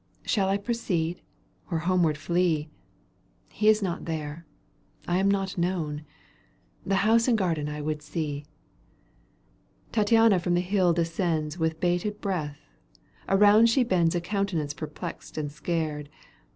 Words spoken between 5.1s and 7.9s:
am not known: The house and garden I